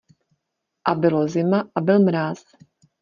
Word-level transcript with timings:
A 0.87 0.95
bylo 0.95 1.27
zima 1.27 1.69
a 1.75 1.81
byl 1.81 1.99
mráz. 1.99 2.43